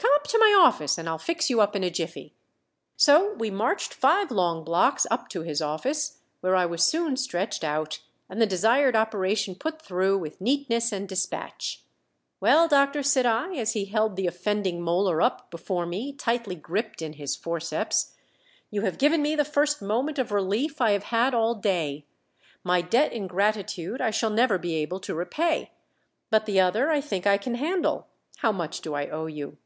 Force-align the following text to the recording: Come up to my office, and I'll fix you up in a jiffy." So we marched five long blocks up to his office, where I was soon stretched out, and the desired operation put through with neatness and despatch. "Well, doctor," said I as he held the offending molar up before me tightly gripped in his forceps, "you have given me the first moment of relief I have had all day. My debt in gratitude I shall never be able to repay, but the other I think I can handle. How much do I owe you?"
Come 0.00 0.24
up 0.36 0.44
to 0.44 0.52
my 0.52 0.56
office, 0.62 0.96
and 0.98 1.08
I'll 1.08 1.18
fix 1.18 1.50
you 1.50 1.60
up 1.60 1.74
in 1.74 1.82
a 1.82 1.90
jiffy." 1.90 2.34
So 2.96 3.34
we 3.34 3.50
marched 3.50 3.92
five 3.92 4.30
long 4.30 4.62
blocks 4.64 5.04
up 5.10 5.28
to 5.30 5.42
his 5.42 5.60
office, 5.60 6.18
where 6.40 6.54
I 6.54 6.66
was 6.66 6.84
soon 6.84 7.16
stretched 7.16 7.64
out, 7.64 8.00
and 8.28 8.40
the 8.40 8.46
desired 8.46 8.94
operation 8.94 9.54
put 9.56 9.82
through 9.82 10.18
with 10.18 10.40
neatness 10.40 10.92
and 10.92 11.08
despatch. 11.08 11.82
"Well, 12.38 12.68
doctor," 12.68 13.02
said 13.02 13.26
I 13.26 13.54
as 13.54 13.72
he 13.72 13.86
held 13.86 14.14
the 14.14 14.26
offending 14.28 14.80
molar 14.82 15.20
up 15.20 15.50
before 15.50 15.84
me 15.86 16.12
tightly 16.12 16.54
gripped 16.54 17.02
in 17.02 17.14
his 17.14 17.34
forceps, 17.34 18.14
"you 18.70 18.82
have 18.82 18.98
given 18.98 19.22
me 19.22 19.34
the 19.34 19.44
first 19.44 19.82
moment 19.82 20.18
of 20.20 20.30
relief 20.30 20.80
I 20.80 20.92
have 20.92 21.04
had 21.04 21.34
all 21.34 21.54
day. 21.56 22.04
My 22.62 22.82
debt 22.82 23.12
in 23.12 23.26
gratitude 23.26 24.00
I 24.00 24.10
shall 24.12 24.30
never 24.30 24.58
be 24.58 24.76
able 24.76 25.00
to 25.00 25.14
repay, 25.14 25.72
but 26.30 26.46
the 26.46 26.60
other 26.60 26.88
I 26.90 27.00
think 27.00 27.26
I 27.26 27.36
can 27.38 27.56
handle. 27.56 28.06
How 28.36 28.52
much 28.52 28.80
do 28.82 28.94
I 28.94 29.08
owe 29.08 29.26
you?" 29.26 29.56